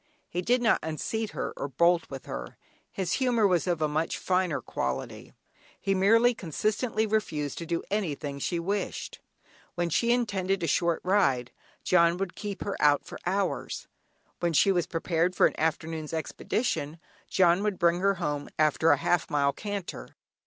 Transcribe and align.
He 0.27 0.41
did 0.41 0.63
not 0.63 0.79
unseat 0.81 1.29
her 1.33 1.53
or 1.55 1.67
bolt 1.67 2.09
with 2.09 2.25
her: 2.25 2.57
his 2.91 3.13
humour 3.21 3.45
was 3.45 3.67
of 3.67 3.83
a 3.83 3.87
much 3.87 4.17
finer 4.17 4.59
quality; 4.59 5.31
he 5.79 5.93
merely 5.93 6.33
consistently 6.33 7.05
refused 7.05 7.59
to 7.59 7.67
do 7.67 7.83
anything 7.91 8.39
she 8.39 8.57
wished. 8.57 9.19
When 9.75 9.91
she 9.91 10.11
intended 10.11 10.63
a 10.63 10.65
short 10.65 11.01
ride, 11.03 11.51
"John" 11.83 12.17
would 12.17 12.33
keep 12.35 12.63
her 12.63 12.75
out 12.79 13.05
for 13.05 13.19
hours; 13.27 13.87
when 14.39 14.53
she 14.53 14.71
was 14.71 14.87
prepared 14.87 15.35
for 15.35 15.45
an 15.45 15.53
afternoon's 15.59 16.13
expedition, 16.13 16.97
"John" 17.29 17.61
would 17.61 17.77
bring 17.77 17.99
her 17.99 18.15
home 18.15 18.49
after 18.57 18.89
a 18.89 18.97
half 18.97 19.29
mile 19.29 19.53
canter. 19.53 20.15